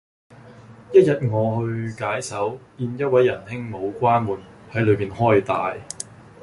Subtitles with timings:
[0.91, 4.39] 一日我去解手,見一位仁兄冇關門
[4.73, 5.75] 系裏面開大